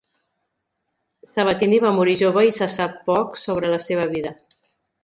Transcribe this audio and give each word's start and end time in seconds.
Sabatini 1.31 1.81
va 1.85 1.93
morir 1.99 2.17
jove 2.25 2.45
i 2.53 2.57
se 2.59 2.71
sap 2.79 2.97
poc 3.13 3.41
sobre 3.45 3.75
la 3.77 3.83
seva 3.89 4.13
vida. 4.17 4.39